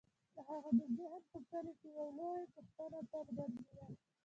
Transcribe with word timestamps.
د 0.35 0.37
هغه 0.47 0.69
د 0.79 0.81
ذهن 0.97 1.21
په 1.31 1.39
کلي 1.49 1.73
کې 1.79 1.87
یوه 1.97 2.09
لویه 2.17 2.45
پوښتنه 2.55 2.99
تل 3.11 3.25
ګرځېده: 3.37 3.83